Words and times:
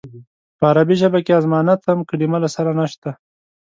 په 0.57 0.63
عربي 0.71 0.95
ژبه 1.01 1.19
کې 1.25 1.37
اظماننتم 1.39 1.97
کلمه 2.09 2.37
له 2.43 2.49
سره 2.55 2.71
نشته. 2.79 3.09